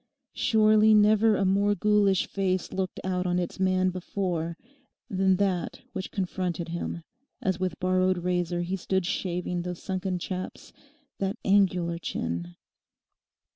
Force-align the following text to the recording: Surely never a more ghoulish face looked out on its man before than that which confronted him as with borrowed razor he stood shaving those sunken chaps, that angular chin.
Surely 0.33 0.95
never 0.95 1.35
a 1.35 1.45
more 1.45 1.75
ghoulish 1.75 2.25
face 2.25 2.73
looked 2.73 2.99
out 3.03 3.27
on 3.27 3.37
its 3.37 3.59
man 3.59 3.91
before 3.91 4.57
than 5.11 5.35
that 5.35 5.81
which 5.93 6.09
confronted 6.09 6.69
him 6.69 7.03
as 7.39 7.59
with 7.59 7.79
borrowed 7.79 8.17
razor 8.17 8.63
he 8.63 8.75
stood 8.75 9.05
shaving 9.05 9.61
those 9.61 9.77
sunken 9.79 10.17
chaps, 10.17 10.73
that 11.19 11.37
angular 11.45 11.99
chin. 11.99 12.55